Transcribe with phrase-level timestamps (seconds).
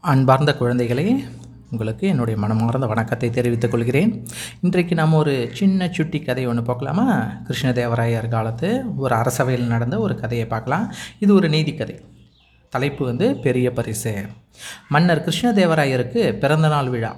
[0.00, 1.24] அன்பார்ந்த குழந்தைகளே
[1.70, 4.26] உங்களுக்கு என்னுடைய மனமார்ந்த வணக்கத்தை தெரிவித்துக் கொள்கிறேன்.
[4.60, 7.24] இன்றைக்கு நாம் ஒரு சின்ன சுட்டி கதை ஒன்று பார்க்கலாமா?
[7.48, 10.92] கிருஷ்ணதேவராயர் காலத்து ஒரு அரசவையில் நடந்த ஒரு கதையை பார்க்கலாம்.
[11.18, 12.00] இது ஒரு நீதி கதை.
[12.70, 14.26] தலைப்பு வந்து பெரிய பரிசு.
[14.88, 17.16] மன்னர் கிருஷ்ணதேவராயருக்கு பிறந்தநாள் விழா.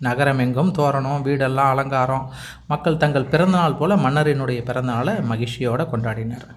[0.00, 2.32] நகரமெங்கும் தோரணம் வீடெல்லாம் அலங்காரம்.
[2.66, 6.48] மக்கள் தங்கள் பிறந்தநாள் போல மன்னரினுடைய பிறந்தநாளை மகிழ்ச்சியோடு கொண்டாடினர்.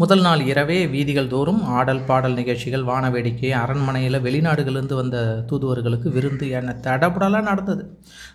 [0.00, 5.16] முதல் நாள் இரவே வீதிகள் தோறும் ஆடல் பாடல் நிகழ்ச்சிகள் வான வேடிக்கை அரண்மனையில் வெளிநாடுகளிலிருந்து வந்த
[5.50, 7.82] தூதுவர்களுக்கு விருந்து என தடபுடலாக நடந்தது.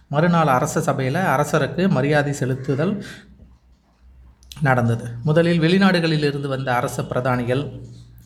[0.09, 2.93] மறுநாள் அரச சபையில் அரசருக்கு மரியாதை செலுத்துதல்
[4.61, 5.05] நடந்தது.
[5.23, 7.63] முதலில் வெளிநாடுகளில் இருந்து வந்த அரச பிரதானிகள்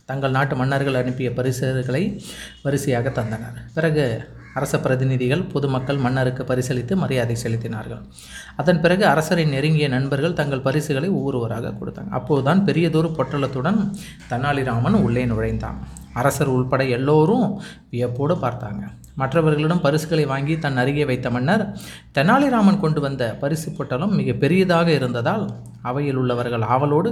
[0.06, 2.04] தங்கள் நாட்டு மன்னர்கள் அனுப்பிய பரிசுகளை
[2.66, 3.60] வரிசையாக தந்தனர்.
[3.74, 4.06] பிறகு
[4.58, 8.02] அரச பிரதிநிதிகள் பொதுமக்கள் மன்னருக்கு பரிசளித்து மரியாதை செலுத்தினார்கள்.
[8.56, 12.12] அதன் பிறகு அரசரின் நெருங்கிய நண்பர்கள் தங்கள் பரிசுகளை ஒவ்வொருவராக கொடுத்தாங்க.
[12.20, 13.80] அப்போதுதான் பெரியதொரு பொட்டலத்துடன்
[14.32, 15.80] தெனாலிராமன் உள்ளே நுழைந்தான்.
[16.14, 17.48] அரசர் உள்பட எல்லோரும்
[17.92, 18.84] வியப்போடு பார்த்தாங்க.
[19.22, 21.64] மற்றவர்களிடம் பரிசுகளை வாங்கி தன் அருகே வைத்த மன்னர்
[22.16, 25.46] தெனாலிராமன் கொண்டு வந்த பரிசு பொட்டலம் மிக பெரியதாக இருந்ததால்
[25.82, 27.12] அவையில் உள்ளவர்கள் ஆவலோடு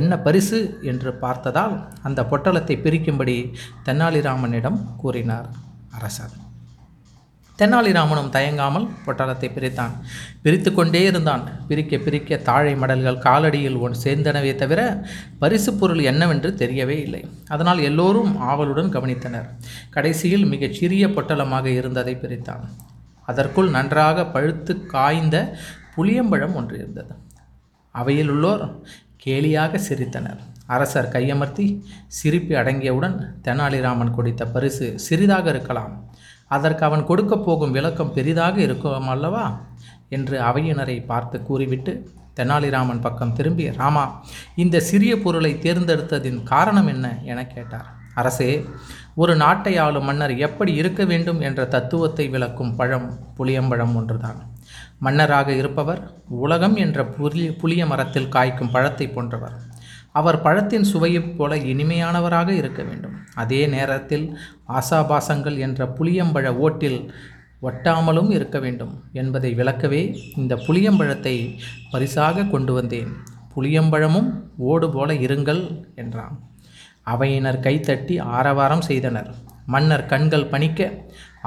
[0.00, 0.60] என்ன பரிசு?
[0.82, 3.36] என்று பார்த்ததால் அந்த பொட்டலத்தை பிரிக்கும்படி
[3.84, 5.50] தெனாலிராமனிடம் கூறினார்
[5.98, 6.36] அரசர்.
[7.60, 9.90] தெனாலிராமனும் தயங்காமல் பொட்டலத்தை பிரித்தான்.
[10.42, 11.66] பிரித்து கொண்டே இருந்தான்.
[11.66, 15.06] பிரிக்க பிரிக்க தாழை மடல்கள் காலடியில் ஒன் சேர்ந்தனவே தவிர
[15.38, 17.28] பரிசு பொருள் என்னவென்று தெரியவே இல்லை.
[17.48, 19.48] அதனால் எல்லோரும் ஆவலுடன் கவனித்தனர்.
[19.90, 22.64] கடைசியில் மிகச் சிறிய பொட்டலமாக இருந்ததை பிரித்தான்.
[23.26, 25.56] அதற்குள் நன்றாக பழுத்து காய்ந்த
[25.96, 27.14] புளியம்பழம் ஒன்று இருந்தது.
[27.90, 28.82] அவையில் உள்ளோர்
[29.26, 30.38] கேலியாக சிரித்தனர்.
[30.66, 36.09] அரசர் கையமர்த்தி சிரிப்பு அடங்கியவுடன் தெனாலிராமன் கொடுத்த பரிசு சிறிதாக இருக்கலாம்.
[36.50, 39.44] அதற்கு அவன் கொடுக்க போகும் விளக்கம் பெரிதாக இருக்கும் அல்லவா?
[40.08, 41.92] என்று அவையினரை பார்த்து கூறிவிட்டு
[42.36, 44.04] தெனாலிராமன் பக்கம் திரும்பி ராமா
[44.56, 47.88] இந்த சிறிய பொருளை தேர்ந்தெடுத்ததின் காரணம் என்ன என கேட்டார்.
[48.14, 48.50] அரசே
[49.14, 54.40] ஒரு நாட்டை ஆளும் மன்னர் எப்படி இருக்க வேண்டும் என்ற தத்துவத்தை விளக்கும் பழம் புளியம்பழம் ஒன்றுதான்.
[54.98, 56.00] மன்னராக இருப்பவர்
[56.44, 59.56] உலகம் என்ற புளிய புளிய மரத்தில் காய்க்கும் பழத்தை போன்றவர்.
[60.12, 63.16] அவர் பழத்தின் சுவையைப் போல இனிமையானவராக இருக்க வேண்டும்.
[63.34, 64.38] அதே நேரத்தில்
[64.68, 67.12] ஆசாபாசங்கள் என்ற புளியம்பழ ஓட்டில்
[67.62, 71.56] ஒட்டாமலும் இருக்க வேண்டும் என்பதை விளக்கவே இந்த புளியம்பழத்தை
[71.90, 73.08] பரிசாக கொண்டு வந்தேன்.
[73.56, 76.48] புளியம்பழமும் ஓடு போல இருங்கள் என்றான்.
[77.02, 79.34] அவையினர் கைத்தட்டி ஆரவாரம் செய்தனர்.
[79.72, 80.88] மன்னர் கண்கள் பணிக்க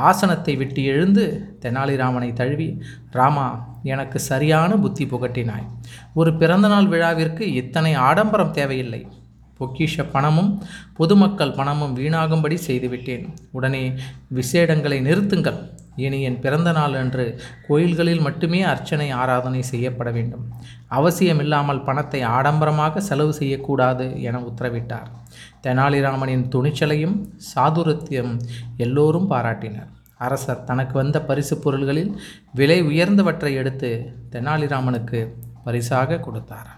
[0.10, 1.24] ஆசனத்தை விட்டு எழுந்து
[1.64, 2.70] தெனாலிராமனை தழுவி
[3.18, 3.48] ராமா
[3.92, 5.68] எனக்கு சரியான புத்தி புகட்டினாய்.
[6.20, 9.02] ஒரு பிறந்தநாள் விழாவிற்கு இத்தனை ஆடம்பரம் தேவையில்லை.
[9.60, 10.52] பொக்கிஷ பணமும்
[11.00, 13.26] பொதுமக்கள் பணமும் வீணாகும்படி செய்துவிட்டேன்.
[13.58, 13.84] உடனே
[14.40, 15.60] விசேடங்களை நிறுத்துங்கள்.
[15.96, 20.46] இனி என் பிறந்த நாள் அன்று கோயில்களில் மட்டுமே அர்ச்சனை ஆராதனை செய்யப்பட வேண்டும்.
[20.88, 25.10] அவசியமில்லாமல் பணத்தை ஆடம்பரமாக செலவு செய்யக்கூடாது என உத்தரவிட்டார்.
[25.62, 27.18] தெனாலிராமனின் துணிச்சலையும்
[27.56, 28.40] சாதுரத்தியம்
[28.78, 29.90] எல்லோரும் பாராட்டினர்.
[30.18, 32.20] அரசர் தனக்கு வந்த பரிசு பொருள்களில்
[32.54, 35.34] விலை உயர்ந்தவற்றை எடுத்து தெனாலிராமனுக்கு
[35.64, 36.70] பரிசாக கொடுத்தார்.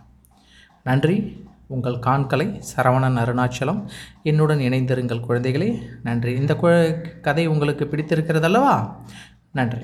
[0.83, 1.45] நன்றி.
[1.67, 3.87] உங்கள் காண்கலை சரவணன் அருணாச்சலம்
[4.23, 5.81] என்னுடன் இணைந்திருங்கள் குழந்தைகளே.
[6.03, 6.35] நன்றி.
[6.35, 6.55] இந்த
[7.21, 8.95] கதை உங்களுக்கு பிடித்திருக்கிறதல்லவா?
[9.51, 9.81] நன்றி.